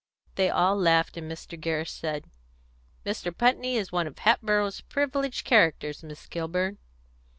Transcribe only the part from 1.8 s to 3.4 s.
said, "Mr.